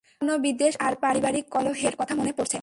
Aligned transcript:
পুরনো 0.09 0.35
বিদ্বেষ 0.39 0.73
আর 0.79 0.93
পারিবারিক 0.95 1.45
কলহের 1.51 1.93
কথা 1.95 2.13
মনে 2.15 2.33
পরছে! 2.33 2.57